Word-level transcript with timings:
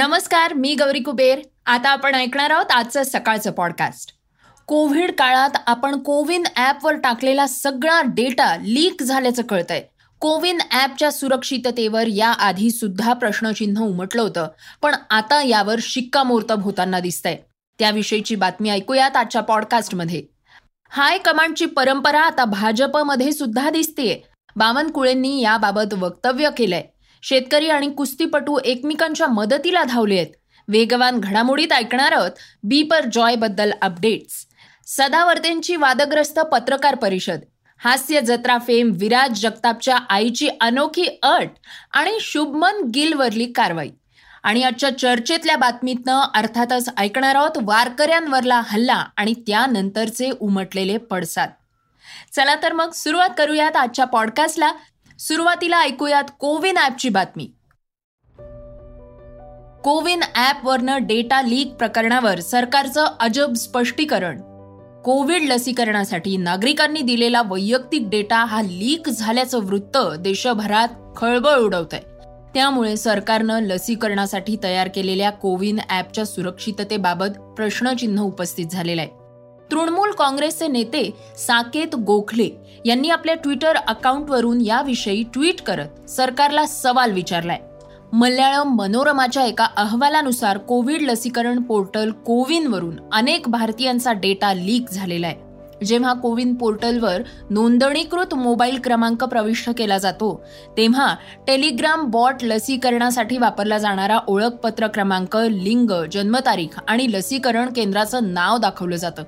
नमस्कार 0.00 0.52
मी 0.54 0.74
गौरी 0.74 1.00
कुबेर. 1.00 1.38
आता 1.66 1.88
आपण 1.88 2.14
ऐकणार 2.14 2.50
आहोत 2.50 2.70
आजचं 2.70 3.02
सकाळचं 3.02 3.50
पॉडकास्ट 3.50 4.12
कोविड 4.66 5.10
काळात 5.18 5.58
आपण 5.66 5.98
कोविन 5.98 6.44
ॲपवर 6.56 6.94
टाकलेला 6.94 7.46
सगळा 7.46 8.00
डेटा 8.02 8.56
लीक 8.56 9.02
झाल्याचं 9.02 9.42
कळतंय. 9.42 9.82
कोविन 10.20 10.58
ॲपच्या 10.70 11.10
सुरक्षिततेवर 11.12 12.06
याआधी 12.06 12.70
सुद्धा 12.70 13.12
प्रश्नचिन्ह 13.12 13.80
उमटलं 13.80 14.22
होतं 14.22 14.48
पण 14.82 14.94
आता 15.10 15.42
यावर 15.42 15.78
शिक्कामोर्तब 15.82 16.62
होताना 16.62 17.00
दिसतंय. 17.00 17.36
त्याविषयीची 17.78 18.34
बातमी 18.34 18.70
ऐकूयात 18.70 19.16
आजच्या 19.16 19.42
पॉडकास्टमध्ये 19.42 20.22
हाय 20.90 21.18
कमांडची 21.18 21.66
परंपरा 21.66 22.20
आता 22.20 22.44
भाजपमध्ये 22.44 23.32
सुद्धा 23.32 23.70
दिसतेय. 23.70 24.16
बावनकुळेंनी 24.56 25.40
याबाबत 25.40 25.94
वक्तव्य 25.94 26.50
केलंय. 26.56 26.82
शेतकरी 27.22 27.68
आणि 27.68 27.90
कुस्तीपटू 27.90 28.58
एकमेकांच्या 28.64 29.26
मदतीला 29.26 29.82
धावले 29.82 30.16
आहेत. 30.16 30.26
वेगवान 30.68 31.20
घडामोडीत 31.20 31.72
ऐकणार 31.72 32.12
आहोत 32.12 32.30
बीपर 32.62 33.04
जॉयबद्दल 33.12 33.70
अपडेट्स. 33.82 34.46
सदावर्तेंची 34.86 35.76
वादग्रस्त 35.76 36.40
पत्रकार 36.40 36.94
परिषद. 36.94 37.40
हास्य 37.78 38.20
जत्रा 38.20 38.58
फेम 38.58 38.90
विराज 38.94 39.42
जगतापच्या 39.42 39.96
आईची 39.96 40.48
अनोखी 40.60 41.18
अट 41.22 41.48
आणि 41.92 42.18
शुभमन 42.20 42.82
गिलवरली 42.94 43.46
कारवाई. 43.46 43.90
आणि 44.42 44.62
आजच्या 44.62 44.98
चर्चेतल्या 44.98 45.56
बातमीतनं 45.56 46.20
अर्थातच 46.34 46.88
ऐकणार 46.96 47.34
आहोत 47.34 47.50
वारकऱ्यांवरला 47.62 48.60
हल्ला 48.64 49.04
आणि 49.16 49.34
त्यानंतरचे 49.34 50.30
उमटलेले 50.40 50.96
पडसाद. 50.96 51.50
चला 52.36 52.54
तर 52.62 52.72
मग 52.72 52.90
सुरुवात 52.90 53.28
करूयात 53.38 53.76
आजच्या 53.76 54.04
पॉडकास्टला 54.04 54.72
सुरुवातीला 55.20 55.78
ऐकूयात 55.80 56.24
कोविन 56.40 56.76
ॲपची 56.76 57.08
बातमी. 57.08 57.44
कोविन 59.84 60.20
ॲपवरनं 60.34 61.06
डेटा 61.06 61.42
लीक 61.42 61.74
प्रकरणावर 61.74 62.40
सरकारचं 62.40 63.04
अजब 63.20 63.54
स्पष्टीकरण. 63.54 64.40
कोविड 65.04 65.42
लसीकरणासाठी 65.42 66.36
नागरिकांनी 66.36 67.00
दिलेला 67.00 67.42
वैयक्तिक 67.42 68.08
डेटा 68.10 68.44
हा 68.44 68.62
लीक 68.62 69.08
झाल्याचं 69.08 69.58
वृत्त 69.58 69.98
देशभरात 70.18 70.88
खळबळ 71.16 71.58
उडवत 71.58 71.94
आहे 71.94 72.02
त्यामुळे 72.54 72.96
सरकारनं 72.96 73.60
लसीकरणासाठी 73.60 74.56
तयार 74.62 74.88
केलेल्या 74.88 75.30
कोविन 75.30 75.78
ॲपच्या 75.88 76.24
सुरक्षिततेबाबत 76.24 77.38
प्रश्नचिन्ह 77.56 78.22
उपस्थित 78.22 78.66
झालेलं 78.66 79.02
आहे. 79.02 79.19
तृणमूल 79.70 80.10
काँग्रेसचे 80.10 80.66
नेते 80.68 81.10
साकेत 81.38 81.94
गोखले 81.96 82.48
यांनी 82.84 83.10
आपल्या 83.10 83.34
ट्विटर 83.34 83.76
अकाउंटवरून 83.76 84.60
याविषयी 84.60 85.22
ट्विट 85.22 85.60
करत 85.60 86.10
सरकारला 86.10 86.66
सवाल 86.66 87.12
विचारलाय. 87.12 87.58
मल्याळम 88.12 88.74
मनोरमाच्या 88.76 89.44
एका 89.44 89.66
अहवालानुसार 89.76 90.58
कोविड 90.58 91.02
लसीकरण 91.02 91.62
पोर्टल 91.62 92.10
कोविनवरून 92.10 92.96
अनेक 93.12 93.48
भारतीयांचा 93.48 94.12
डेटा 94.12 94.54
लीक 94.54 94.90
झालेला 94.90 95.26
आहे 95.26 95.48
जेव्हा 95.86 96.12
कोविन 96.12 96.54
पोर्टलवर 96.54 97.22
नोंदणीकृत 97.50 98.34
मोबाईल 98.34 98.80
क्रमांक 98.84 99.24
प्रविष्ट 99.24 99.70
केला 99.78 99.98
जातो 99.98 100.44
तेव्हा 100.76 101.14
टेलिग्राम 101.46 102.04
बॉट 102.10 102.34
लसीकरणासाठी 102.42 103.38
वापरला 103.38 103.78
जाणारा 103.78 104.18
ओळखपत्र 104.28 104.86
क्रमांक 104.86 105.36
लिंग 105.36 105.90
जन्मतारीख 106.12 106.80
आणि 106.88 107.12
लसीकरण 107.12 107.72
केंद्राचं 107.76 108.32
नाव 108.32 108.58
दाखवलं 108.58 108.96
जातं. 108.96 109.22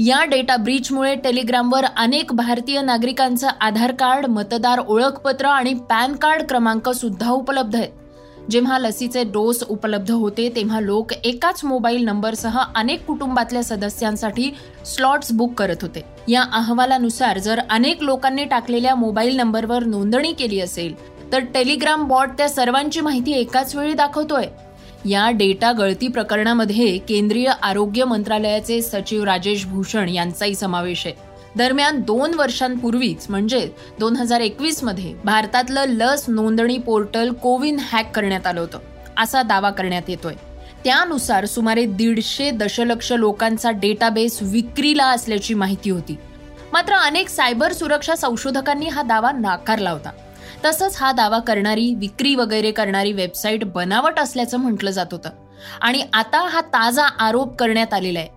या 0.00 0.24
डेटा 0.24 0.56
ब्रीचमुळे 0.56 1.14
टेलिग्रामवर 1.14 1.84
अनेक 1.96 2.32
भारतीय 2.32 2.80
नागरिकांचं 2.82 3.48
आधार 3.60 3.92
कार्ड 3.92 4.26
मतदार 4.26 4.78
ओळखपत्र 4.78 5.46
आणि 5.46 5.72
पॅन 5.90 6.12
कार्ड 6.12 6.42
क्रमांक 6.42 6.88
सुद्धा 6.88 7.30
उपलब्ध 7.30 7.76
आहेत. 7.76 7.88
जेव्हा 8.50 8.78
लसीचे 8.78 9.24
डोस 9.24 9.62
उपलब्ध 9.68 10.10
होते 10.10 10.48
तेव्हा 10.56 10.80
लोक 10.80 11.12
एकाच 11.12 11.64
मोबाईल 11.64 12.04
नंबरसह 12.04 12.58
अनेक 12.76 13.04
कुटुंबातल्या 13.06 13.62
सदस्यांसाठी 13.62 14.50
स्लॉट्स 14.86 15.32
बुक 15.32 15.54
करत 15.54 15.82
होते. 15.82 16.04
या 16.28 16.42
अहवालानुसार 16.52 17.38
जर 17.38 17.60
अनेक 17.70 18.02
लोकांनी 18.02 18.44
टाकलेल्या 18.44 18.94
मोबाईल 18.94 19.36
नंबरवर 19.36 19.84
नोंदणी 19.84 20.32
केली 20.32 20.60
असेल 20.60 20.94
तर 21.32 21.38
टेलिग्राम 21.54 22.08
बॉट 22.08 22.28
त्या 22.38 22.48
सर्वांची 22.48 23.00
माहिती 23.00 23.32
एकाच 23.32 23.76
वेळी 23.76 23.94
दाखवतोय. 23.94 24.46
या 25.04 25.30
डेटा 25.30 25.72
गळती 25.72 26.08
प्रकरणामध्ये 26.08 26.98
केंद्रीय 26.98 27.52
आरोग्य 27.62 28.04
मंत्रालयाचे 28.04 28.82
सचिव 28.82 29.24
राजेश 29.24 29.66
भूषण 29.66 30.08
यांचाही 30.08 30.54
समावेश 30.54 31.06
आहे. 31.06 31.14
दरम्यान 31.56 32.00
दोन 32.00 32.34
वर्षांपूर्वीच 32.34 33.26
म्हणजे 33.30 33.70
दोन 33.98 34.16
हजार 34.16 34.40
एकवीसमध्ये 34.40 35.14
भारतातलं 35.24 35.84
लस 35.86 36.24
नोंदणी 36.28 36.78
पोर्टल 36.78 37.32
कोविन 37.32 37.78
हॅक 37.80 38.16
करण्यात 38.16 38.46
आलं 38.46 38.60
होतं. 38.60 38.78
असा 39.18 39.42
दावा 39.42 39.70
करण्यात 39.70 40.02
येतोय. 40.08 40.34
त्यानुसार 40.84 41.44
सुमारे 41.44 41.84
दीडशे 41.84 42.50
दशलक्ष 42.50 43.12
लोकांचा 43.12 43.70
डेटाबेस 43.70 44.38
विक्रीला 44.42 45.06
असल्याची 45.06 45.54
माहिती 45.54 45.90
होती. 45.90 46.16
मात्र 46.72 46.92
अनेक 46.92 47.28
सायबर 47.28 47.72
सुरक्षा 47.72 48.14
संशोधकांनी 48.14 48.88
हा 48.88 49.02
दावा 49.02 49.32
नाकारला 49.32 49.90
होता. 49.90 50.10
तसंच 50.64 50.96
हा 51.00 51.12
दावा 51.12 51.38
करणारी 51.38 51.94
विक्री 51.94 52.34
वगैरे 52.34 52.70
करणारी 52.70 53.12
वेबसाईट 53.12 53.64
बनावट 53.64 54.18
असल्याचं 54.18 54.58
म्हटलं 54.58 54.90
जात 54.90 55.06
होतं. 55.12 55.30
आणि 55.80 56.02
आता 56.12 56.48
हा 56.48 56.60
ताजा 56.60 57.04
आरोप 57.04 57.56
करण्यात 57.56 57.94
आलेला 57.94 58.18
आहे. 58.18 58.28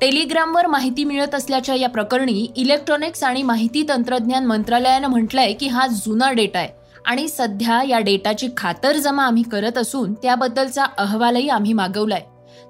टेलिग्रामवर 0.00 0.66
माहिती 0.66 1.04
मिळत 1.04 1.34
असल्याच्या 1.34 1.74
या 1.74 1.88
प्रकरणी 1.88 2.52
इलेक्ट्रॉनिक्स 2.56 3.24
आणि 3.24 3.42
माहिती 3.42 3.86
तंत्रज्ञान 3.88 4.46
मंत्रालयानं 4.46 5.08
म्हटलंय 5.08 5.52
की 5.52 5.68
हा 5.68 5.86
जुना 5.86 6.32
डेटा 6.32 6.58
आहे. 6.58 6.68
आणि 7.06 7.28
सध्या 7.28 7.82
या 7.88 7.98
डेटाची 7.98 8.48
खातरजमा 8.56 9.26
आम्ही 9.26 9.42
करत 9.42 9.78
असून 9.78 10.14
त्याबद्दलचा 10.14 10.84
अहवालही 10.98 11.48
आम्ही 11.48 11.72
मागवलाय. 11.72 12.22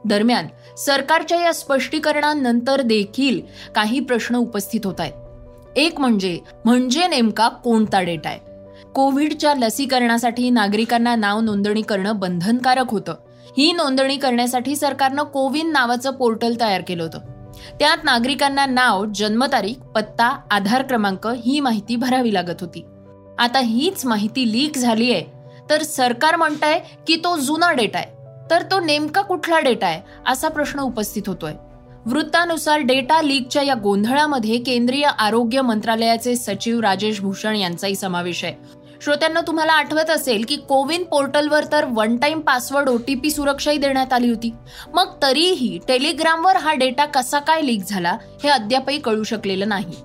दरम्यान 0.04 0.46
सरकारच्या 0.76 1.40
या 1.40 1.54
स्पष्टीकरणानंतर 1.54 2.80
देखील 2.80 3.40
काही 3.74 4.00
प्रश्न 4.00 4.36
उपस्थित 4.36 4.80
होत 4.84 5.00
आहेत. 5.00 5.12
एक 5.76 6.00
म्हणजे 6.00 6.40
म्हणजे 6.64 7.06
नेमका 7.06 7.48
कोणता 7.48 8.02
डेटा 8.02 8.28
आहे? 8.28 8.47
कोविडच्या 8.98 9.54
लसीकरणासाठी 9.54 10.50
नागरिकांना 10.50 11.16
नाव 11.16 11.40
नोंदणी 11.40 11.82
करणं 11.82 12.18
बंधनकारक 12.18 12.90
होतं. 12.90 13.14
ही 13.58 13.72
नोंदणी 13.72 14.16
करण्यासाठी 14.16 14.76
सरकारनं 14.76 15.22
कोविन 15.22 15.72
नावाचं 15.72 16.10
पोर्टल 16.10 16.54
तयार 16.60 16.80
केलं 16.88 17.02
होतं. 17.02 17.18
त्यात 17.80 17.98
नागरिकांना 18.04 18.66
नाव 18.66 19.04
जन्मतारीख 19.14 19.74
पत्ता 19.74 20.40
आधार 20.50 20.82
क्रमांक 20.82 21.26
ही 21.26 21.60
माहिती 21.60 21.96
भरावी 21.96 22.34
लागत 22.34 22.60
होती. 22.60 22.84
आता 23.38 23.58
हीच 23.58 24.06
माहिती 24.06 24.52
लीक 24.52 24.78
झाली 24.78 25.12
आहे. 25.12 25.24
तर 25.70 25.82
सरकार 25.82 26.36
म्हणताय 26.36 26.80
की 27.06 27.16
तो 27.16 27.36
जुना 27.36 27.72
डेटा 27.72 27.98
आहे. 27.98 28.40
तर 28.50 28.62
तो 28.62 28.80
नेमका 28.80 29.20
कुठला 29.20 29.60
डेटा 29.60 29.86
आहे 29.86 30.00
असा 30.26 30.48
प्रश्न 30.48 30.80
उपस्थित 30.80 31.22
होतोय. 31.26 31.52
वृत्तानुसार 32.06 32.80
डेटा 32.80 33.22
लीकच्या 33.22 33.62
या 33.62 33.74
गोंधळामध्ये 33.74 34.58
केंद्रीय 34.58 35.04
आरोग्य 35.04 35.62
मंत्रालयाचे 35.62 36.36
सचिव 36.36 36.80
राजेश 36.80 37.20
भूषण 37.20 37.56
यांचाही 37.56 37.94
समावेश 37.94 38.44
आहे. 38.44 38.54
श्रोत्यांना 39.02 39.40
तुम्हाला 39.40 39.72
आठवत 39.72 40.10
असेल 40.10 40.44
की 40.48 40.56
कोविन 40.56 41.04
पोर्टलवर 41.04 41.64
तर 41.72 41.84
वन 41.88 42.16
टाइम 42.16 42.40
पासवर्ड 42.40 42.88
ओटीपी 42.88 43.30
सुरक्षाही 43.30 43.78
देण्यात 43.78 44.12
आली 44.12 44.28
होती. 44.30 44.52
मग 44.94 45.14
तरीही 45.22 45.78
टेलिग्रामवर 45.88 46.56
हा 46.56 46.72
डेटा 46.74 47.04
कसा 47.04 47.38
काय 47.38 47.62
लीक 47.62 47.82
झाला 47.88 48.16
हे 48.42 48.48
अद्यापही 48.48 48.98
कळू 48.98 49.22
शकलेलं 49.22 49.68
नाही. 49.68 49.96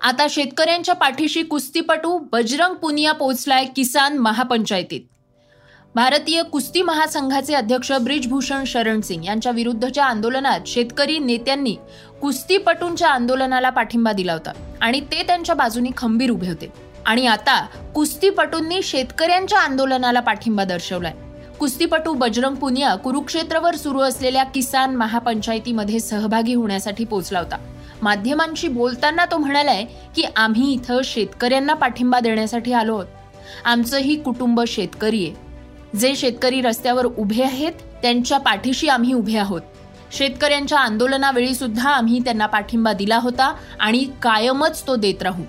आता 0.00 0.26
शेतकऱ्यांच्या 0.30 0.94
पाठीशी 0.94 1.42
कुस्तीपटू 1.42 2.18
बजरंग 2.32 2.74
पुनिया 2.74 3.12
पोहोचलाय 3.12 3.64
किसान 3.76 4.18
महापंचायतीत. 4.18 5.00
भारतीय 5.96 6.42
कुस्ती 6.42 6.82
महासंघाचे 6.82 7.54
अध्यक्ष 7.54 7.90
ब्रिजभूषण 7.92 8.64
शरण 8.66 9.00
सिंग 9.00 9.24
यांच्या 9.24 9.52
विरुद्धच्या 9.52 10.04
आंदोलनात 10.04 10.66
शेतकरी 10.66 11.18
नेत्यांनी 11.18 11.74
कुस्तीपटूंच्या 12.20 13.08
आंदोलनाला 13.08 13.70
पाठिंबा 13.70 14.12
दिला 14.12 14.32
होता 14.32 14.52
आणि 14.80 15.00
ते 15.00 15.22
त्यांच्या 15.22 15.54
बाजूनी 15.54 15.90
खंबीर 15.96 16.30
उभे 16.30 16.48
होते. 16.48 16.68
आणि 17.06 17.26
आता 17.26 17.66
कुस्तीपटूंनी 17.94 18.82
शेतकऱ्यांच्या 18.82 19.58
आंदोलनाला 19.58 20.20
पाठिंबा 20.20 20.64
दर्शवलाय. 20.64 21.12
कुस्तीपटू 21.58 22.12
बजरंग 22.14 22.54
पुनिया 22.54 22.94
कुरुक्षेत्रवर 22.94 23.74
सुरू 23.74 24.00
असलेल्या 24.00 24.44
किसान 24.44 24.96
महापंचायतीमध्ये 24.96 26.00
सहभागी 26.00 26.54
होण्यासाठी 26.54 27.04
पोहोचला 27.04 27.38
होता. 27.38 27.56
माध्यमांशी 28.02 28.68
बोलताना 28.68 29.24
तो 29.24 29.36
म्हणालाय 29.36 29.84
की 30.16 30.24
आम्ही 30.36 30.72
इथं 30.72 31.00
शेतकऱ्यांना 31.04 31.74
पाठिंबा 31.74 32.20
देण्यासाठी 32.20 32.72
आलो 32.72 32.94
आहोत. 32.94 33.06
आमचंही 33.64 34.16
कुटुंब 34.16 34.60
शेतकरी 34.66 35.24
आहे. 35.24 35.45
जे 36.00 36.14
शेतकरी 36.16 36.60
रस्त्यावर 36.60 37.04
उभे 37.04 37.42
आहेत 37.42 37.72
त्यांच्या 38.02 38.38
पाठीशी 38.38 38.88
आम्ही 38.88 39.12
उभे 39.12 39.36
आहोत. 39.38 39.60
शेतकऱ्यांच्या 40.12 40.78
आंदोलनावेळी 40.78 41.54
सुद्धा 41.54 41.90
आम्ही 41.90 42.18
त्यांना 42.18 42.46
पाठिंबा 42.46 42.92
दिला 42.92 43.16
होता 43.16 43.54
आणि 43.80 44.04
कायमच 44.22 44.86
तो 44.86 44.96
देत 44.96 45.22
राहू. 45.22 45.42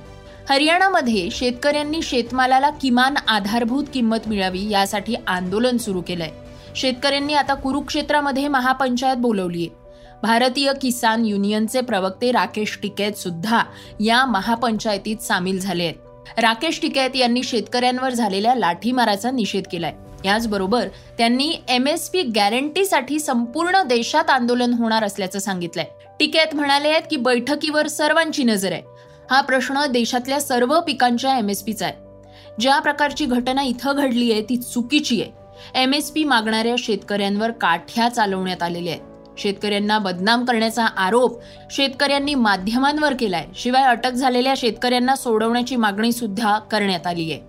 हरियाणामध्ये 0.50 1.30
शेतकऱ्यांनी 1.32 2.02
शेतमालाला 2.02 2.70
किमान 2.70 3.16
आधारभूत 3.28 3.84
किंमत 3.94 4.28
मिळावी 4.28 4.70
यासाठी 4.70 5.16
आंदोलन 5.28 5.78
सुरू 5.78 6.02
केलंय. 6.02 6.30
शेतकऱ्यांनी 6.76 7.34
आता 7.34 7.54
कुरुक्षेत्रामध्ये 7.54 8.48
महापंचायत 8.48 9.18
बोलवली 9.18 9.68
आहे 9.68 9.86
भारतीय 10.24 10.72
किसान 10.82 11.26
युनियनचे 11.26 11.82
प्रवक्ते 11.82 12.32
राकेश 12.32 12.80
टिकैत 12.84 13.14
सुद्धा 13.14 13.64
या 14.00 14.26
महापंचायतीत 14.26 15.18
सामील 15.18 15.60
झाले 15.60 15.84
आहेत. 15.84 16.40
राकेश 16.40 16.82
टिकैत 16.82 17.16
यांनी 17.16 17.44
शेतकऱ्यांवर 17.44 18.14
झालेल्या 18.14 18.56
लाठीमाराचा 18.56 19.32
निषेध 19.32 19.64
केलाय. 19.72 19.94
याचबरोबर 20.28 20.88
त्यांनी 21.18 21.52
एम 21.70 21.88
एस 21.88 22.10
पी 22.10 22.22
गॅरंटीसाठी 22.36 23.20
संपूर्ण 23.20 23.82
देशात 23.84 24.30
आंदोलन 24.30 24.74
होणार 24.74 25.04
असल्याचं 25.04 25.40
सांगितलंय. 25.40 25.86
टिकेत 26.20 26.56
म्हणाले 26.56 26.90
आहेत 26.90 27.04
की 27.10 27.16
बैठकीवर 27.16 27.88
सर्वांची 27.88 28.44
नजर 28.44 28.72
आहे. 28.72 28.82
हा 29.32 29.42
प्रश्न 29.42 29.86
देशातल्या 29.86 30.40
सर्व 30.42 30.80
पिकांच्या 30.80 31.38
एम 31.38 31.50
एस 31.50 31.64
पीचा 31.64 31.86
आहे. 31.86 32.06
ज्या 32.60 32.80
प्रकारची 32.80 33.26
घटना 33.26 33.62
इथं 33.62 33.96
घडली 33.96 34.32
आहे 34.32 34.42
ती 34.42 34.58
चुकीची 34.58 35.22
आहे. 35.22 35.82
एम 35.82 35.94
एस 35.94 36.12
पी 36.12 36.24
मागणाऱ्या 36.24 36.76
शेतकऱ्यांवर 36.80 37.52
काठ्या 37.52 38.08
चालवण्यात 38.10 38.64
आलेल्या 38.64 38.94
आहेत. 38.94 39.40
शेतकऱ्यांना 39.40 39.98
बदनाम 40.00 40.46
करण्याचा 40.46 40.86
आरोप 40.86 41.40
शेतकऱ्यांनी 41.72 42.34
माध्यमांवर 42.36 43.14
केलाय. 43.14 43.46
शिवाय 43.56 43.84
अटक 43.84 44.12
झालेल्या 44.12 44.54
शेतकऱ्यांना 44.58 45.16
सोडवण्याची 45.16 45.76
मागणी 45.76 46.12
सुद्धा 46.12 46.58
करण्यात 46.60 47.08
आली 47.08 47.32
आहे. 47.32 47.42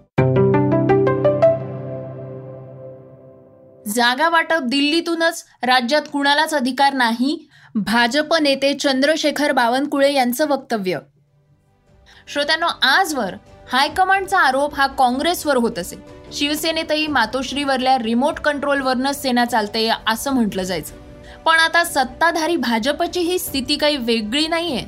जागा 3.94 4.29
वाटप 4.29 4.62
दिल्लीतूनच 4.62 5.44
राज्यात 5.62 6.02
कुणालाच 6.12 6.55
अधिकार 6.55 6.94
नाही? 6.94 7.49
भाजप 7.75 8.35
नेते 8.35 8.75
चंद्रशेखर 8.75 9.52
बावनकुळे 9.52 10.12
यांचं 10.12 10.49
वक्तव्य. 10.49 10.99
श्रोत्यांनो 12.32 12.67
आजवर 12.82 13.35
हायकमांडचा 13.73 14.38
आरोप 14.38 14.75
हा 14.75 14.87
काँग्रेसवर 14.87 15.56
होत 15.56 15.79
असे. 15.79 15.96
शिवसेनेतही 16.32 17.06
मातोश्रीवरल्या 17.06 17.99
रिमोट 17.99 18.38
कंट्रोलवरनं 18.38 19.12
सेना 19.12 19.44
चालते 19.44 19.91
असं 20.06 20.31
म्हटलं 20.31 20.62
जायचं. 20.62 20.94
पण 21.44 21.58
आता 21.58 21.84
सत्ताधारी 21.84 22.56
भाजपची 22.56 23.20
ही 23.20 23.38
स्थिती 23.38 23.76
काही 23.76 23.96
वेगळी 23.96 24.46
नाहीये. 24.49 24.84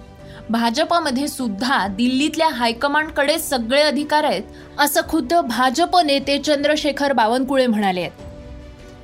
भाजपमध्ये 0.51 1.29
सुद्धा 1.29 1.87
दिल्लीतल्या 1.87 2.49
हायकमांडकडे 2.49 3.39
सगळे 3.39 3.83
अधिकार 3.83 4.25
आहेत 4.25 4.43
असं 4.79 5.01
खुद्द 5.09 5.35
भाजप 5.35 5.97
नेते 5.97 6.39
चंद्रशेखर 6.39 7.13
बावनकुळे 7.13 7.67
म्हणाले 7.67 8.01
आहेत. 8.01 8.30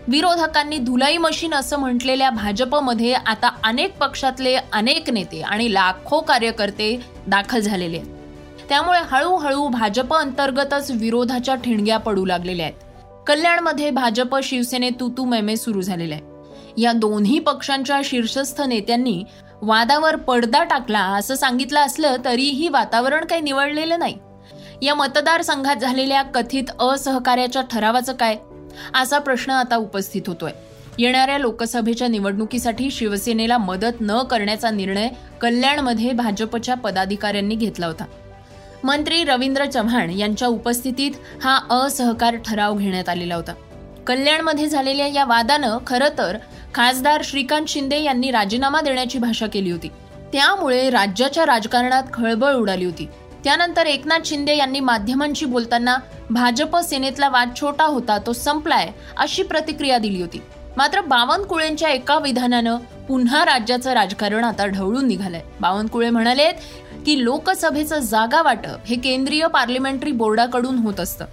विरोधकांनी 0.09 0.79
धुलाई 0.79 1.17
मशीन 1.17 1.55
असं 1.55 1.79
म्हटलेल्या 1.79 2.31
भाजपमध्ये 2.31 3.13
आता 3.13 3.51
अनेक 3.65 3.97
पक्षातले 3.99 4.55
अनेक 4.73 5.11
नेते 5.11 5.41
आणि 5.41 5.73
लाखो 5.75 6.21
कार्यकर्ते 6.21 7.01
दाखल 7.27 7.61
झालेले 7.61 7.99
आहेत. 7.99 8.09
त्यामुळे 8.69 8.99
हळूहळू 9.11 9.69
भाजप 9.69 10.15
अंतर्गतच 10.15 10.91
विरोधाच्या 10.91 11.55
ठिणग्या 11.55 11.99
पडू 11.99 12.25
लागलेल्या 12.25 12.67
आहेत. 12.67 12.77
कल्याणमध्ये 13.27 13.91
भाजप 13.91 14.37
शिवसेने 14.43 14.91
तुतू 14.91 15.25
मैमे 15.25 15.57
सुरू 15.57 15.81
झालेले 15.81 16.15
आहे 16.15 16.83
या 16.83 16.93
दोन्ही 16.93 17.39
पक्षांच्या 17.39 18.01
शीर्षस्थ 18.05 18.61
नेत्यांनी 18.61 19.25
वादावर 19.63 20.17
पडदा 20.17 20.63
टाकला 20.65 21.01
असं 21.01 21.35
सांगितलं 21.35 21.81
असलं 21.81 22.17
तरीही 22.25 22.69
वातावरण 22.69 23.25
काही 23.25 23.41
निवडलेलं 23.41 23.99
नाही. 23.99 24.19
या 24.83 24.95
मतदारसंघात 24.95 25.77
झालेल्या 25.77 26.23
कथित 26.23 26.71
असहकार्याच्या 26.81 27.63
ठरावाचं 27.63 28.13
काय? 28.13 28.37
असा 28.95 29.19
प्रश्न 29.19 29.51
आता 29.51 29.77
उपस्थित 29.77 30.23
होतोय. 30.27 30.51
येणाऱ्या 30.99 31.39
लोकसभेच्या 31.39 32.09
निवडणुकीसाठी 32.09 32.91
शिवसेनेला 32.91 33.59
मदत 33.59 33.93
न 34.01 34.23
करण्याचा 34.23 34.71
निर्णय 34.71 35.09
कल्याणमध्ये 35.41 36.13
भाजपच्या 36.13 36.75
पदाधिकाऱ्यांनी 36.75 37.55
घेतला 37.55 37.87
होता. 37.87 38.05
मंत्री 38.85 39.25
रवींद्र 39.25 39.65
चव्हाण 39.65 40.11
यांच्या 40.11 40.49
उपस्थितीत 40.49 41.11
हा 41.43 41.61
असहकार 41.71 42.37
ठराव 42.37 42.75
घेण्यात 42.75 43.09
आलेला 43.09 43.35
होता. 43.35 43.53
कल्याणमध्ये 44.07 44.67
झालेल्या 44.67 45.07
या 45.07 45.25
वादानं 45.25 45.79
खरं 45.87 46.09
तर 46.19 46.37
खासदार 46.75 47.21
श्रीकांत 47.25 47.67
शिंदे 47.69 48.03
यांनी 48.03 48.31
राजीनामा 48.31 48.81
देण्याची 48.81 49.19
भाषा 49.19 49.47
केली 49.47 49.71
होती. 49.71 49.89
त्यामुळे 50.33 50.91
राज्याच्या 50.91 51.47
राजकारणात 51.47 52.03
खळबळ 52.15 52.53
उडाली 52.53 52.85
होती. 52.85 53.09
त्यानंतर 53.45 53.87
एकनाथ 53.87 54.19
शिंदे 54.25 54.57
यांनी 54.57 54.81
माध्यमांशी 54.81 55.47
बोलताना 55.47 55.97
भाजप 56.31 56.77
सेनेतला 56.77 57.29
वाद 57.29 57.51
छोटा 57.61 57.85
होता 57.85 58.19
तो 58.19 58.33
संपलाय 58.33 58.91
अशी 59.17 59.43
प्रतिक्रिया 59.43 59.99
दिली 59.99 60.21
होती. 60.21 60.43
मात्र 60.77 61.01
बावनकुळेंच्या 61.01 61.91
एका 61.91 62.19
विधानानं 62.19 62.77
पुन्हा 63.09 63.45
राज्याचं 63.45 63.93
राजकारण 63.93 64.45
आता 64.45 64.67
ढवळून 64.67 65.07
निघालंय. 65.07 65.41
बावनकुळे 65.61 66.11
म्हणाले 66.11 66.53
की 67.07 67.25
लोकसभेचं 67.25 67.99
जागा 67.99 68.43
वाटप 68.43 68.87
हे 68.87 68.97
केंद्रीय 68.97 69.47
पार्लिमेंटरी 69.47 70.13
बोर्डाकडून 70.13 70.79
होत 70.79 71.01
असतं. 71.01 71.25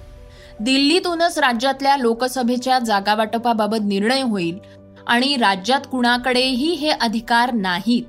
दिल्लीतूनच 0.60 1.40
राज्यातल्या 1.40 1.98
लोकसभेच्या 1.98 2.80
जागा 2.80 3.16
वाटपाबाबत 3.16 3.78
निर्णय 3.81 4.22
होईल 4.22 4.60
आणि 5.07 5.36
राज्यात 5.36 5.81
कुणाकडेही 5.92 6.74
हे 6.74 6.90
अधिकार 6.90 7.51
नाहीत. 7.51 8.04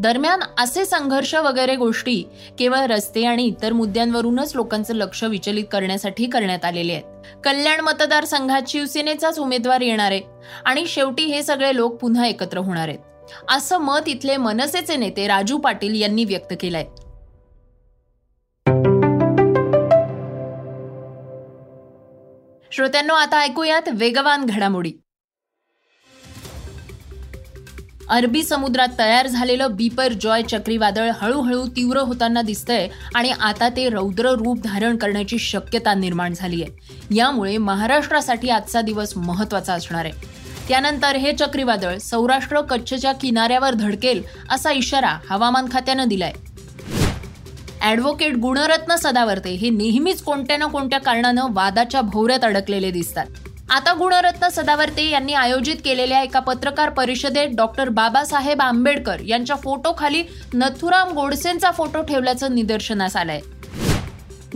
दरम्यान 0.00 0.40
असे 0.58 0.84
संघर्ष 0.84 1.34
वगैरे 1.34 1.76
गोष्टी 1.76 2.22
केवळ 2.58 2.78
रस्ते 2.78 3.24
आणि 3.24 3.44
इतर 3.44 3.72
मुद्द्यांवरूनच 3.72 4.56
लोकांचं 4.56 4.94
लक्ष 4.94 5.24
विचलित 5.24 5.64
करण्यासाठी 5.72 6.26
करण्यात 6.26 6.64
आलेले 6.64 6.92
आहेत. 6.92 7.04
कल्याण 7.44 7.80
मतदारसंघात 7.80 8.62
शिवसेनेचाच 8.68 9.38
उमेदवार 9.38 9.80
येणार 9.80 10.10
आहे 10.10 10.20
आणि 10.64 10.86
शेवटी 10.86 11.22
हे 11.22 11.42
सगळे 11.42 11.76
लोक 11.76 11.94
पुन्हा 11.94 12.26
एकत्र 12.26 12.58
होणार 12.58 12.88
आहेत. 12.88 12.98
असं 13.48 13.78
मत 13.78 14.08
इथले 14.08 14.36
मनसेचे 14.36 14.96
नेते 14.96 15.26
राजू 15.26 15.58
पाटील 15.58 16.00
यांनी 16.00 16.24
व्यक्त 16.24 16.54
केलंय. 16.60 16.84
श्रोत्यांनो 22.70 23.14
आता 23.14 23.40
ऐकूयात 23.40 23.88
वेगवान 23.92 24.44
घडामोडी. 24.44 24.92
अरबी 28.10 28.42
समुद्रात 28.42 28.88
तयार 28.98 29.26
झालेलं 29.26 29.74
बीपर 29.76 30.12
जॉय 30.20 30.42
चक्रीवादळ 30.42 31.10
हळूहळू 31.16 31.66
तीव्र 31.76 32.00
होताना 32.00 32.42
दिसतंय 32.42 32.86
आणि 33.14 33.30
आता 33.30 33.68
ते 33.68 33.88
रौद्र 33.88 34.30
रूप 34.34 34.60
धारण 34.64 34.96
करण्याची 34.96 35.38
शक्यता 35.38 35.94
निर्माण 35.94 36.34
झाली 36.34 36.62
आहे 36.62 37.14
यामुळे 37.16 37.56
महाराष्ट्रासाठी 37.58 38.48
आजचा 38.50 38.80
दिवस 38.80 39.16
महत्त्वाचा 39.16 39.74
असणार 39.74 40.04
आहे. 40.04 40.36
त्यानंतर 40.68 41.16
हे 41.16 41.32
चक्रीवादळ 41.32 41.96
सौराष्ट्र 42.00 42.60
कच्छच्या 42.60 43.12
किनाऱ्यावर 43.12 43.74
धडकेल 43.74 44.22
असा 44.50 44.72
इशारा 44.72 45.16
हवामान 45.30 45.66
खात्यानं 45.72 46.08
दिलाय. 46.08 46.32
ॲडव्होकेट 47.80 48.36
गुणरत्न 48.36 48.96
सदावर्ते 48.96 49.50
हे 49.50 49.70
नेहमीच 49.70 50.22
कोणत्या 50.22 50.56
ना 50.56 50.66
कोणत्या 50.66 50.98
कारणानं 51.00 51.52
वादाच्या 51.54 52.00
भोवऱ्यात 52.02 52.44
अडकलेले 52.44 52.90
दिसतात. 52.90 53.26
आता 53.70 53.92
गुणरत्न 53.92 54.48
सदावर्ते 54.48 55.04
यांनी 55.10 55.32
आयोजित 55.34 55.76
केलेल्या 55.84 56.20
एका 56.22 56.40
पत्रकार 56.40 56.90
परिषदेत 56.90 57.48
डॉक्टर 57.56 57.88
बाबासाहेब 57.88 58.62
आंबेडकर 58.62 59.20
यांच्या 59.20 59.56
फोटोखाली 59.56 60.22
नथुराम 60.54 61.12
गोडसेंचा 61.12 61.70
फोटो 61.70 62.02
ठेवल्याचं 62.02 62.54
निदर्शनास 62.54 63.16
आलंय. 63.16 63.40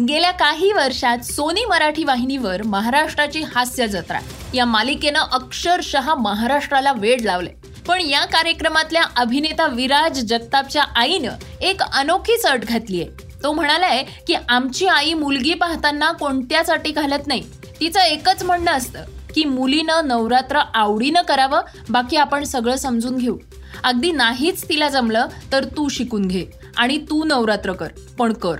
गेल्या 0.09 0.31
काही 0.31 0.73
वर्षात 0.73 1.25
सोनी 1.25 1.65
मराठी 1.65 2.05
वाहिनीवर 2.05 2.63
महाराष्ट्राची 2.63 3.43
हास्य 3.55 3.87
जत्रा. 3.89 4.21
या 4.55 4.65
मालिकेनं 4.65 5.21
अक्षरशः 5.33 6.15
महाराष्ट्राला 6.15 6.93
वेड 6.93 7.21
लावले 7.21 7.51
पण 7.89 8.01
या 8.01 8.25
कार्यक्रमातल्या 8.25 9.03
अभिनेता 9.17 9.67
विराज 9.67 10.21
जगतापच्या 10.21 10.83
आईनं 10.97 11.61
एक 11.61 11.83
अनोखीच 11.83 12.47
अट 12.47 12.65
घातलीय. 12.65 13.05
तो 13.43 13.53
म्हणालाय 13.53 14.05
की 14.27 14.35
आमची 14.49 14.87
आई 14.87 15.15
मुलगी 15.15 15.55
पाहताना 15.55 16.13
कोणत्याच 16.13 16.71
अटी 16.71 16.91
घालत 16.91 17.27
नाही. 17.27 17.43
तिचं 17.83 18.01
एकच 18.01 18.43
म्हणणं 18.43 18.73
असतं 18.73 19.05
की 19.35 19.45
मुलीनं 19.45 20.07
नवरात्र 20.09 20.59
आवडीनं 20.75 21.23
करावं 21.23 21.61
बाकी 21.91 22.17
आपण 22.17 22.45
सगळं 22.45 22.77
समजून 22.77 23.17
घेऊ. 23.17 23.37
अगदी 23.85 24.11
नाहीच 24.13 24.69
तिला 24.69 24.89
जमलं 24.89 25.27
तर 25.53 25.65
तू 25.65 25.89
शिकून 25.89 26.27
घे 26.29 26.45
आणि 26.77 26.99
तू 27.11 27.25
नवरात्र 27.25 27.73
कर 27.73 27.89
पण 28.19 28.33
कर. 28.33 28.57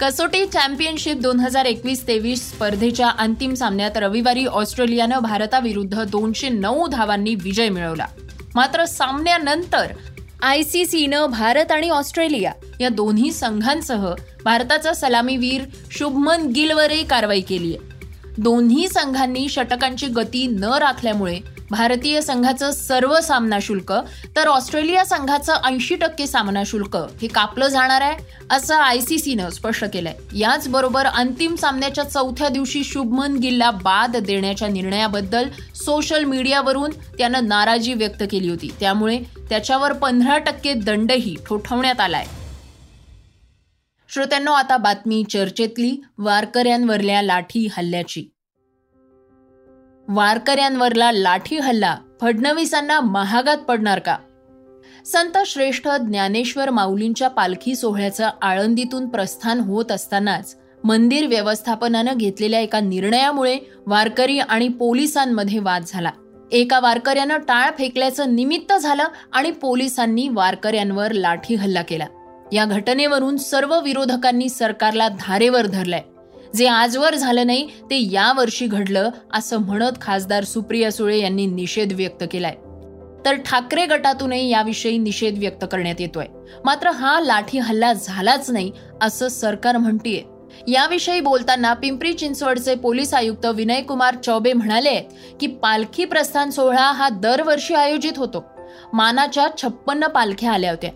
कसोटी 0.00 0.44
चॅम्पियनशिप 0.46 1.20
दोन 1.20 1.40
हजार 1.40 1.64
एकवीस 1.64 2.06
तेवीस 2.06 2.50
स्पर्धेच्या 2.50 3.08
अंतिम 3.08 3.54
सामन्यात 3.54 3.96
रविवारी 3.96 4.44
ऑस्ट्रेलियानं 4.46 5.18
भारताविरुद्ध 5.18 6.04
दोनशे 6.04 6.48
नऊ 6.48 6.86
धावांनी 6.86 7.34
विजय 7.34 7.68
मिळवला. 7.68 8.06
मात्र 8.54 8.84
सामन्यानंतर 8.84 9.92
आय 10.44 10.62
सी 10.62 10.86
सीनं 10.86 11.26
भारत 11.26 11.72
आणि 11.72 11.90
ऑस्ट्रेलिया 11.90 12.52
या 12.80 12.88
दोन्ही 12.88 13.32
संघांसह 13.32 14.14
भारताचा 14.44 14.92
सलामीवीर 14.94 15.62
शुभमन 15.90 16.46
गिलवरही 16.46 17.04
कारवाई 17.04 17.40
केली 17.40 17.76
आहे. 17.76 18.06
दोन्ही 18.38 18.88
संघांनी 18.88 19.48
षटकांची 19.48 20.06
गती 20.06 20.46
न 20.46 20.64
राखल्यामुळे 20.64 21.38
भारतीय 21.70 22.20
संघाचं 22.20 22.70
सर्व 22.70 23.20
सामना 23.20 23.58
शुल्क 23.62 23.92
तर 24.36 24.46
ऑस्ट्रेलिया 24.46 25.04
संघाचं 25.04 25.54
ऐंशी 25.64 25.94
टक्के 25.94 26.26
सामना 26.26 26.62
शुल्क 26.66 26.96
हे 26.96 27.28
कापलं 27.28 27.68
जाणार 27.68 28.00
आहे 28.00 28.18
असं 28.50 28.74
आयसीसीनं 28.74 29.50
स्पष्ट 29.50 29.84
केलंय. 29.84 30.38
याचबरोबर 30.38 31.06
अंतिम 31.06 31.54
सामन्याच्या 31.54 32.04
चौथ्या 32.04 32.48
दिवशी 32.48 32.84
शुभमन 32.84 33.36
गिलला 33.36 33.70
बाद 33.70 34.16
देण्याच्या 34.16 34.68
निर्णयाबद्दल 34.68 35.48
सोशल 35.74 36.24
मीडियावरून 36.24 36.90
त्यानं 36.90 37.48
नाराजी 37.48 37.94
व्यक्त 37.94 38.24
केली 38.30 38.48
होती. 38.48 38.74
त्यामुळे 38.80 39.18
त्याच्यावर 39.48 39.92
पंधरा 39.92 40.38
टक्के 40.38 40.74
दंडही 40.74 41.36
ठोठवण्यात 41.46 42.00
आलाय. 42.00 42.24
श्रोत्यांनो 44.08 44.52
आता 44.52 44.76
बातमी 44.76 45.24
चर्चेतली 45.30 45.96
वारकऱ्यांवरल्या 46.18 47.22
लाठी 47.22 47.68
हल्ल्याची. 47.76 48.33
वारकऱ्यांवरला 50.08 51.12
लाठी 51.12 51.58
हल्ला 51.58 51.96
फडणवीसांना 52.20 53.00
महागात 53.00 53.56
पडणार 53.56 53.98
का? 53.98 54.16
संत 55.04 55.38
श्रेष्ठ 55.46 55.88
ज्ञानेश्वर 55.88 56.70
माऊलींच्या 56.70 57.28
पालखी 57.28 57.74
सोहळ्याचं 57.76 58.30
आळंदीतून 58.42 59.08
प्रस्थान 59.08 59.60
होत 59.60 59.92
असतानाच 59.92 60.56
मंदिर 60.84 61.26
व्यवस्थापनानं 61.26 62.12
घेतलेल्या 62.16 62.60
एका 62.60 62.80
निर्णयामुळे 62.80 63.58
वारकरी 63.86 64.38
आणि 64.38 64.68
पोलिसांमध्ये 64.68 65.58
वाद 65.58 65.84
झाला. 65.86 66.10
एका 66.52 66.80
वारकऱ्यानं 66.80 67.38
टाळ 67.38 67.70
फेकल्याचं 67.78 68.34
निमित्त 68.34 68.72
झालं 68.72 69.04
आणि 69.32 69.50
पोलिसांनी 69.50 70.28
वारकऱ्यांवर 70.28 71.12
लाठी 71.12 71.54
हल्ला 71.54 71.82
केला. 71.82 72.06
या 72.52 72.64
घटनेवरून 72.64 73.36
सर्व 73.36 73.80
विरोधकांनी 73.80 74.48
सरकारला 74.48 75.08
धारेवर 75.08 75.66
धरलंय. 75.66 76.02
जे 76.56 76.66
आजवर 76.66 77.14
झालं 77.14 77.46
नाही 77.46 77.66
ते 77.66 78.10
या 78.12 78.32
वर्षी 78.36 78.66
घडलं 78.66 79.10
असं 79.32 79.56
म्हणत 79.56 79.92
खासदार 80.00 80.44
सुप्रिया 80.44 80.92
सुळे 80.92 81.18
यांनी 81.18 81.46
निषेध 81.46 81.92
व्यक्त 81.92 82.24
केलाय. 82.32 82.54
तर 83.26 83.34
ठाकरे 83.34 83.86
गटातूनही 83.86 84.50
याविषयी 84.50 84.98
निषेध 84.98 85.38
व्यक्त 85.38 85.64
करण्यात 85.72 85.94
येतोय. 85.98 86.26
मात्र 86.64 86.90
हा 86.90 87.20
लाठी 87.20 87.58
हल्ला 87.58 87.92
झालाच 87.92 88.50
नाही 88.50 88.72
असं 89.02 89.28
सरकार 89.28 89.76
म्हणतीये. 89.76 90.22
याविषयी 90.68 91.20
बोलताना 91.20 91.72
पिंपरी 91.72 92.12
चिंचवडचे 92.12 92.74
पोलीस 92.74 93.14
आयुक्त 93.14 93.46
विनय 93.46 93.80
कुमार 93.82 94.14
चौबे 94.14 94.52
म्हणाले 94.52 95.00
की 95.40 95.46
पालखी 95.46 96.04
प्रस्थान 96.04 96.50
सोहळा 96.50 96.92
हा 96.92 97.08
दरवर्षी 97.08 97.74
आयोजित 97.74 98.12
होतो. 98.16 98.44
मानाच्या 98.92 99.48
छप्पन्न 99.62 100.06
पालख्या 100.06 100.52
आल्या 100.52 100.70
होत्या. 100.70 100.90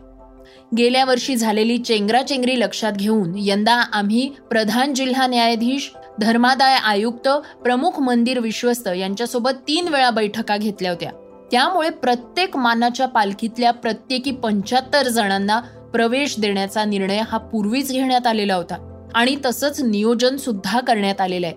गेल्या 0.77 1.05
वर्षी 1.05 1.37
झालेली 1.37 1.79
चेंगराचेंगरी 1.79 2.61
लक्षात 2.61 2.93
घेऊन 2.93 3.33
यंदा 3.37 3.75
आम्ही 3.75 4.31
प्रधान 4.51 4.95
जिल्हा 4.95 5.27
न्यायाधीश 5.27 5.91
धर्मादाय 6.21 6.75
आयुक्त 6.75 7.29
प्रमुख 7.63 7.99
मंदिर 8.01 8.39
विश्वस्त 8.39 8.89
यांच्यासोबत 8.97 9.51
तीन 9.69 9.89
वेळा 9.89 10.11
बैठका 10.11 10.57
घेतल्या 10.57 10.91
होत्या. 10.91 11.11
त्यामुळे 11.51 11.91
प्रत्येक 11.91 12.57
मानाच्या 12.57 13.07
पालखीतल्या 13.09 13.71
प्रत्येकी 13.71 14.31
पंच्याहत्तर 14.31 15.09
जणांना 15.09 15.61
प्रवेश 15.93 16.35
देण्याचा 16.41 16.85
निर्णय 16.85 17.23
हा 17.29 17.39
पूर्वीच 17.39 17.93
घेण्यात 17.93 18.27
आलेला 18.27 18.55
होता 18.55 19.09
आणि 19.15 19.37
तसंच 19.47 19.81
नियोजन 19.81 20.37
सुद्धा 20.37 20.81
करण्यात 20.81 21.21
आलेलं 21.21 21.47
आहे. 21.47 21.57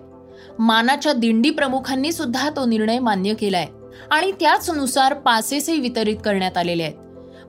मानाच्या 0.58 1.12
दिंडी 1.12 1.50
प्रमुखांनी 1.50 2.12
सुद्धा 2.12 2.50
तो 2.50 2.64
निर्णय 2.66 2.98
मान्य 2.98 3.34
केलाय 3.34 3.66
आणि 4.10 4.32
त्याचनुसार 4.32 5.14
पासेसही 5.14 5.80
वितरित 5.80 6.16
करण्यात 6.24 6.56
आलेले 6.56 6.82
आहेत. 6.82 6.94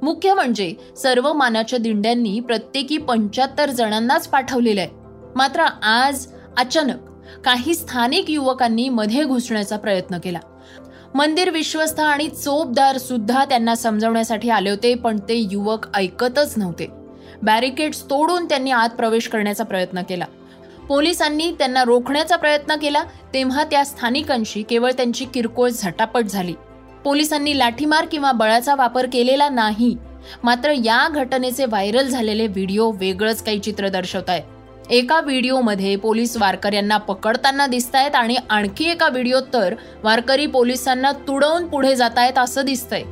मुख्य 0.04 0.34
म्हणजे 0.34 0.74
सर्व 0.98 1.34
मानाच्या 1.34 1.80
दिंड्यांनी 1.80 2.40
प्रत्येकी 2.40 2.98
पंच्याहत्तर 2.98 3.70
जणांनाच 3.70 4.28
पाठवलेलं 4.28 4.82
आहे. 4.82 4.90
मात्र 5.36 5.62
आज 5.84 6.28
अचानक 6.58 6.98
काही 7.46 7.76
स्थानिक 7.76 8.30
युवकांनी 8.30 8.90
मध्ये 8.90 9.24
घुसण्याचा 9.24 9.78
प्रयत्न 9.78 10.18
केला. 10.18 10.40
मंदिर 11.16 11.50
विश्वस्त 11.50 12.00
आणि 12.00 12.28
चोपदार 12.30 12.98
सुद्धा 12.98 13.46
त्यांना 13.46 13.76
समजवण्यासाठी 13.76 14.50
आले 14.50 14.70
होते 14.70 14.96
पण 14.96 15.20
ते 15.20 15.48
युवक 15.52 15.86
ऐकतच 15.96 16.54
नव्हते. 16.58 16.88
बॅरिकेड्स 17.44 18.04
तोडून 18.04 18.46
त्यांनी 18.46 18.72
आत 18.72 18.90
प्रवेश 18.90 19.28
करण्याचा 19.28 19.64
प्रयत्न 19.64 20.02
केला. 20.02 20.26
पोलिसांनी 20.88 21.52
त्यांना 21.52 21.84
रोखण्याचा 21.84 22.36
प्रयत्न 22.36 22.76
केला 22.76 23.04
तेव्हा 23.34 23.64
त्या 23.64 23.86
स्थानिकांशी 23.86 24.64
केवळ 24.64 24.92
त्यांची 24.92 25.26
किरकोळ 25.26 25.70
झटापट 25.70 26.26
झाली. 26.26 26.54
पोलिसांनी 27.04 27.58
लाठीमार 27.60 28.06
किंवा 28.06 28.32
बळाचा 28.32 28.76
वापर 28.76 29.06
केलेला 29.14 29.50
नाही. 29.50 29.96
मात्र 30.44 30.72
या 30.76 31.08
घटनेचे 31.08 31.66
व्हायरल 31.66 32.08
झालेले 32.08 32.48
व्हिडिओ 32.48 32.92
वेगळंच 32.92 33.44
काही 33.44 33.60
चित्र 33.60 33.90
दर्शवत 33.90 34.30
आहे 34.30 34.52
एका 34.90 35.20
व्हिडिओमध्ये 35.22 35.96
पोलीस 35.96 36.36
वारकऱ्यांना 36.38 36.98
पकडताना 36.98 37.68
दिसत 37.68 37.96
आहेत 37.96 38.16
आणि 38.16 38.36
आणखी 38.50 38.90
एका 38.92 39.08
व्हिडिओत 39.08 39.44
तर 39.54 39.74
वारकरी 40.04 40.46
पोलिसांना 40.46 41.12
तुडवून 41.28 41.68
पुढे 41.68 41.96
जात 41.96 42.18
आहेत 42.18 42.38
असं 42.38 42.66
दिसतंय. 42.66 43.04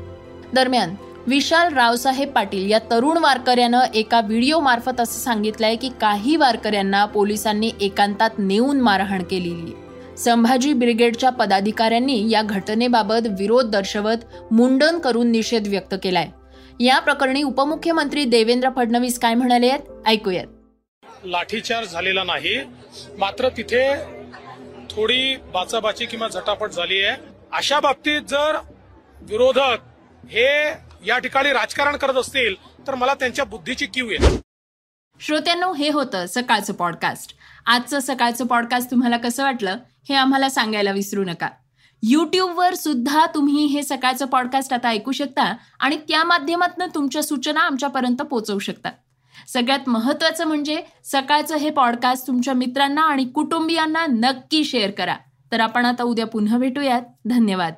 दरम्यान 0.53 0.95
विशाल 1.27 1.73
रावसाहेब 1.73 2.29
पाटील 2.29 2.69
या 2.71 2.79
तरुण 2.91 3.17
वारकऱ्यानं 3.17 3.81
एका 3.93 4.19
व्हिडिओ 4.19 4.59
मार्फत 4.59 5.01
असं 5.01 5.19
सांगितलंय 5.19 5.75
की 5.75 5.89
काही 6.01 6.35
वारकऱ्यांना 6.35 7.05
पोलिसांनी 7.05 7.71
एकांतात 7.81 8.39
नेऊन 8.39 8.81
मारहाण 8.81 9.23
केलेली 9.23 9.73
संभाजी 10.17 10.73
ब्रिगेडच्या 10.73 11.29
पदाधिकाऱ्यांनी 11.29 12.29
या 12.29 12.41
घटनेबाबत 12.41 13.27
विरोध 13.39 13.71
दर्शवत 13.71 14.17
मुंडन 14.51 14.99
करून 14.99 15.31
निषेध 15.31 15.67
व्यक्त 15.67 15.95
केलाय. 16.03 16.27
या 16.79 16.99
प्रकरणी 16.99 17.43
उपमुख्यमंत्री 17.43 18.25
देवेंद्र 18.25 18.69
फडणवीस 18.75 19.19
काय 19.19 19.33
म्हणाले 19.33 19.69
आहेत? 19.69 20.07
ऐकूयात. 20.07 20.47
लाठीचार्ज 21.25 21.91
झालेला 21.91 22.23
नाही. 22.23 22.57
मात्र 23.17 23.49
तिथे 23.49 23.95
थोडी 24.89 25.35
बाचाबाची 25.35 26.05
किंवा 26.05 26.27
झटापट 26.27 26.71
झाली 26.71 27.01
आहे. 27.01 27.17
अशा 27.53 27.79
बाबतीत 27.79 28.21
जर 28.21 28.57
विरोधक 29.21 29.77
हे 30.29 30.47
या 31.07 31.17
ठिकाणी 31.17 31.49
राजकारण 31.49 31.95
करत 31.95 32.13
असतील 32.13 32.55
तर 32.87 32.95
मला 32.95 33.13
त्यांच्या 33.13 33.45
बुद्धीची 33.45 33.85
किव 33.85 34.09
येते. 34.09 34.39
श्रोत्यांनो 35.19 35.73
हे 35.73 35.89
होतं 35.89 36.25
सकाळचं 36.25 36.73
पॉडकास्ट 36.73 37.35
आजचं 37.65 37.99
सकाळचं 37.99 38.45
पॉडकास्ट 38.45 38.91
तुम्हाला 38.91 39.17
कसं 39.17 39.43
वाटलं? 39.43 39.75
हे 40.09 40.15
आम्हाला 40.15 40.49
सांगायला 40.49 40.91
विसरू 40.91 41.23
नका. 41.23 41.49
यूट्यूबवर 42.03 42.73
सुद्धा 42.73 43.25
तुम्ही 43.25 43.65
हे 43.65 43.83
सकाळचं 43.83 44.25
पॉडकास्ट 44.25 44.73
आता 44.73 44.89
ऐकू 44.89 45.11
शकता 45.11 45.55
आणि 45.79 45.97
त्या 45.97 46.23
माध्यमातून 46.23 46.89
तुमच्या 46.95 47.23
सूचना 47.23 47.59
आमच्यापर्यंत 47.59 48.17
पोहोचवू 48.17 48.59
शकता. 48.59 48.89
सगळ्यात 49.47 49.89
महत्वाचं 49.89 50.45
म्हणजे 50.45 50.83
सकाळचं 51.03 51.55
हे 51.55 51.69
पॉडकास्ट 51.69 52.27
तुमच्या 52.27 52.53
मित्रांना 52.53 53.01
आणि 53.01 53.25
कुटुंबियांना 53.25 54.05
नक्की 54.05 54.63
शेअर 54.63 54.91
करा. 54.91 55.15
तर 55.51 55.59
आपण 55.59 55.85
आता 55.85 56.03
उद्या 56.03 56.27
पुन्हा 56.27 56.57
भेटूयात. 56.57 57.01
धन्यवाद. 57.25 57.73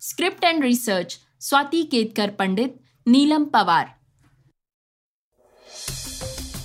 Script 0.00 0.44
and 0.44 0.62
research 0.62 1.16
Swati 1.40 1.82
Ketkar 1.82 2.30
Pandit 2.30 2.68
Neelam 3.06 3.44
Pawar. 3.44 3.86